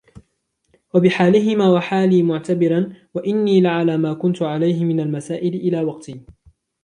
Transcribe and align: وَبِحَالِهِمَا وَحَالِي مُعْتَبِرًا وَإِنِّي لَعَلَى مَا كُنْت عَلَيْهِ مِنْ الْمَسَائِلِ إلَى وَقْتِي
وَبِحَالِهِمَا 0.93 1.69
وَحَالِي 1.69 2.23
مُعْتَبِرًا 2.23 2.93
وَإِنِّي 3.13 3.61
لَعَلَى 3.61 3.97
مَا 3.97 4.13
كُنْت 4.13 4.41
عَلَيْهِ 4.41 4.85
مِنْ 4.85 4.99
الْمَسَائِلِ 4.99 5.53
إلَى 5.55 5.81
وَقْتِي 5.83 6.25